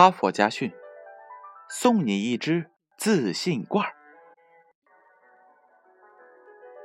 [0.00, 0.72] 哈佛家训：
[1.68, 3.92] 送你一只自信罐儿。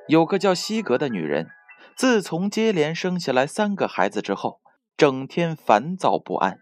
[0.09, 1.48] 有个叫西格的女人，
[1.95, 4.59] 自从接连生下来三个孩子之后，
[4.98, 6.59] 整天烦躁不安。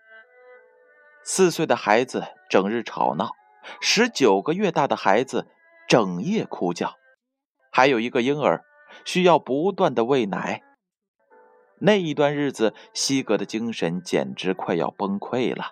[1.24, 3.32] 四岁的孩子整日吵闹，
[3.82, 5.48] 十九个月大的孩子
[5.88, 6.94] 整夜哭叫，
[7.72, 8.64] 还有一个婴儿
[9.04, 10.62] 需要不断的喂奶。
[11.80, 15.72] 那一段日子，西格的精神简直快要崩溃了。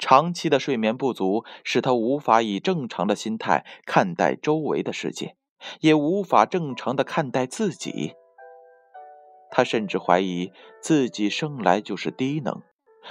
[0.00, 5.36] 长期的睡眠不足使他无法以正常的心态看待周围的世界，
[5.80, 8.14] 也无法正常的看待自己。
[9.50, 12.62] 他甚至怀疑自己生来就是低能，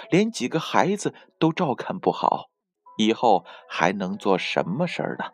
[0.10, 2.50] 连几个孩子都照看不好，
[2.98, 5.26] 以后还能做什么事儿呢？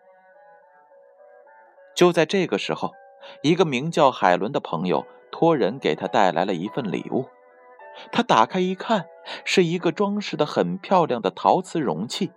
[1.95, 2.91] 就在这个时候，
[3.43, 7.29] 一个名叫海伦的朋友托人给他带来了一份礼物。
[8.11, 9.05] 他打开一看，
[9.43, 12.31] 是一个装饰的很漂亮的陶瓷容器，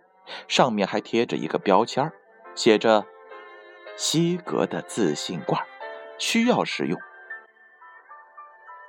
[0.47, 2.13] 上面还贴着一个标签
[2.55, 3.07] 写着
[3.97, 5.63] “西格的自信罐，
[6.19, 6.99] 需要使用”。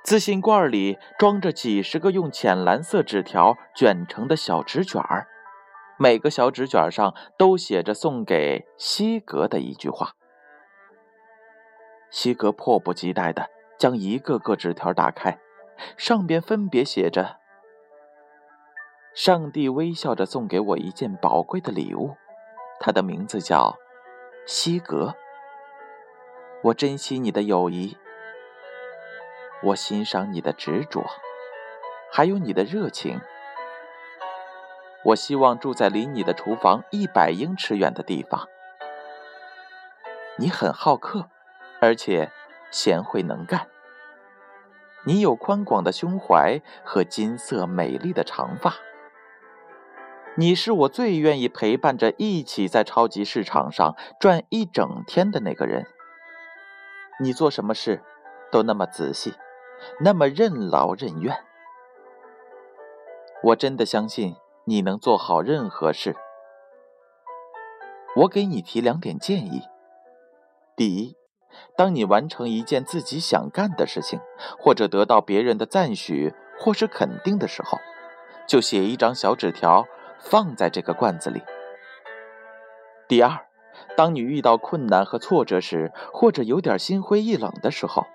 [0.02, 5.28] 自信罐里装着几十个用浅蓝色纸条卷成的小纸卷儿，
[5.98, 10.14] 每个小纸卷上都写着送给西格的一句话。
[12.10, 15.38] 西格迫不及待地将一个个纸条打开。
[15.96, 17.38] 上边分别写着
[19.14, 22.16] ：“上帝微笑着送给我一件宝贵的礼物，
[22.78, 23.76] 它的名字叫
[24.46, 25.14] 西格。
[26.62, 27.96] 我珍惜你的友谊，
[29.62, 31.04] 我欣赏你的执着，
[32.12, 33.20] 还有你的热情。
[35.04, 38.46] 我希望住在离你的厨房一百英尺远的地方。
[40.36, 41.28] 你很好客，
[41.80, 42.30] 而且
[42.70, 43.66] 贤惠能干。”
[45.04, 48.74] 你有宽广的胸怀和金色美丽的长发。
[50.36, 55.86] 你是我最愿意陪伴着一起在超级市场上转一整天的那个人。
[57.18, 58.02] 你做什么事
[58.50, 59.34] 都那么仔细，
[60.00, 61.36] 那么任劳任怨。
[63.42, 66.14] 我真的相信你能做好任何事。
[68.16, 69.62] 我给你提两点建议：
[70.76, 71.19] 第一。
[71.76, 74.20] 当你完成一件自己想干的事情，
[74.58, 77.78] 或者得到别人的赞许或是肯定的时候，
[78.46, 79.86] 就写一张小纸条
[80.18, 81.42] 放在这个罐子里。
[83.08, 83.46] 第二，
[83.96, 88.06] 当你遇到困难和挫折时，或者有点心灰意冷的时候，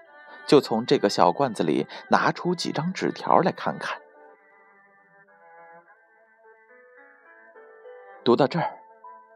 [0.46, 4.00] 就从这个小罐子里拿出几张纸条来看看。
[8.24, 8.80] 读到这儿，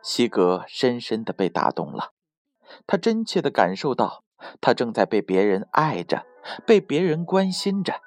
[0.01, 2.11] 西格深深的被打动了。
[2.87, 4.23] 他真切地感受到，
[4.61, 6.25] 他正在被别人爱着，
[6.65, 8.01] 被别人关心着。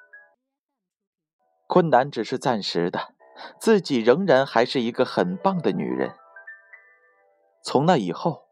[1.67, 3.13] 困难只是暂时的，
[3.59, 6.15] 自己仍然还是一个很棒的女人。
[7.63, 8.43] 从那以后，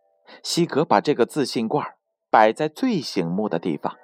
[0.42, 1.96] 西格把这个自信罐
[2.30, 3.98] 摆在最醒目的地方，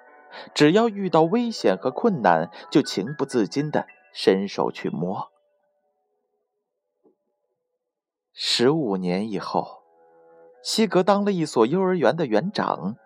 [0.53, 5.31] 只要遇到危险和困难，就情不自禁地伸手去摸。
[8.34, 9.86] 十五年以后。
[10.67, 12.97] 西格当了一所幼儿园的园长，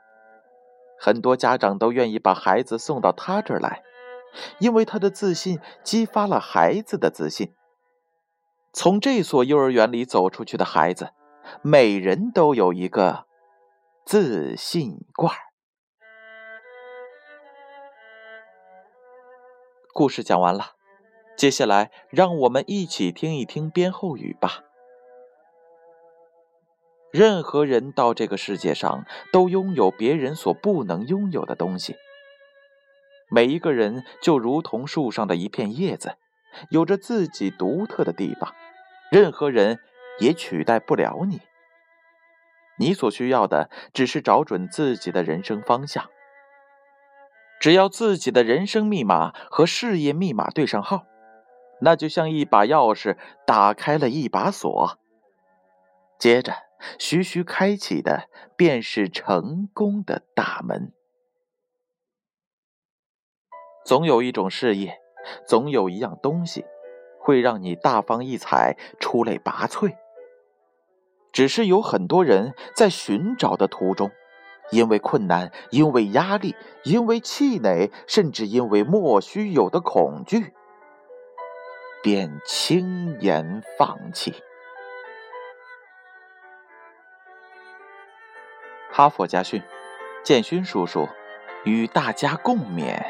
[0.97, 3.83] 很多家长都愿意把孩子送到他这儿来，
[4.57, 7.53] 因为他的自信激发了孩子的自信。
[8.73, 11.11] 从这所幼儿园里走出去的孩子，
[11.61, 13.27] 每人都有一个
[14.07, 15.31] 自信罐。
[19.93, 20.71] 故事讲完了，
[21.37, 24.63] 接下来让我们一起听一听编后语吧。
[27.11, 31.97] 任何人到这个世界上都拥有别人所不能拥有的东西。
[33.29, 36.15] 每一个人就如同树上的一片叶子，
[36.69, 38.53] 有着自己独特的地方，
[39.11, 39.79] 任何人
[40.19, 41.41] 也取代不了你。
[42.77, 46.09] 你所需要的只是找准自己的人生方向。
[47.59, 51.05] 只要自己的人生密码和事业密码对上号，
[51.81, 54.97] 那就像一把钥匙打开了一把锁。
[56.17, 56.70] 接着。
[56.99, 60.93] 徐徐开启的，便是成功的大门。
[63.85, 64.99] 总有一种事业，
[65.47, 66.65] 总有一样东西，
[67.19, 69.95] 会让你大放异彩、出类拔萃。
[71.31, 74.11] 只是有很多人在寻找的途中，
[74.71, 80.53] 因为困难，因为压力，因为气馁，甚至因为莫须有的恐惧，
[82.03, 84.35] 便轻言放弃。
[88.91, 89.61] 哈佛家训，
[90.23, 91.07] 建勋叔叔
[91.63, 93.01] 与大家共勉。